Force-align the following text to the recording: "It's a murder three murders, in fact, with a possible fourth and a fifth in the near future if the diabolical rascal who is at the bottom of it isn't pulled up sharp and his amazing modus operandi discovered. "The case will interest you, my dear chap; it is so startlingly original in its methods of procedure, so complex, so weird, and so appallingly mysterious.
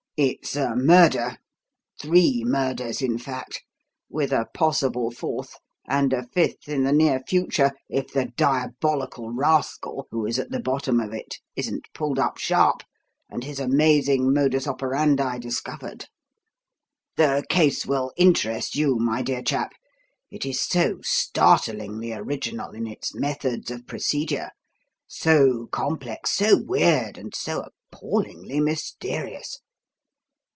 "It's 0.17 0.55
a 0.55 0.75
murder 0.75 1.39
three 1.99 2.43
murders, 2.45 3.01
in 3.01 3.17
fact, 3.17 3.63
with 4.07 4.31
a 4.31 4.45
possible 4.53 5.09
fourth 5.09 5.57
and 5.87 6.13
a 6.13 6.27
fifth 6.27 6.69
in 6.69 6.83
the 6.83 6.91
near 6.91 7.21
future 7.21 7.71
if 7.89 8.13
the 8.13 8.25
diabolical 8.37 9.31
rascal 9.31 10.07
who 10.11 10.27
is 10.27 10.37
at 10.37 10.51
the 10.51 10.59
bottom 10.59 10.99
of 10.99 11.11
it 11.11 11.39
isn't 11.55 11.87
pulled 11.95 12.19
up 12.19 12.37
sharp 12.37 12.83
and 13.31 13.43
his 13.45 13.59
amazing 13.59 14.31
modus 14.31 14.67
operandi 14.67 15.39
discovered. 15.39 16.07
"The 17.15 17.43
case 17.49 17.87
will 17.87 18.11
interest 18.15 18.75
you, 18.75 18.99
my 18.99 19.23
dear 19.23 19.41
chap; 19.41 19.71
it 20.29 20.45
is 20.45 20.61
so 20.61 20.99
startlingly 21.01 22.13
original 22.13 22.71
in 22.73 22.85
its 22.85 23.15
methods 23.15 23.71
of 23.71 23.87
procedure, 23.87 24.51
so 25.07 25.65
complex, 25.71 26.29
so 26.31 26.61
weird, 26.61 27.17
and 27.17 27.33
so 27.35 27.65
appallingly 27.91 28.59
mysterious. 28.59 29.59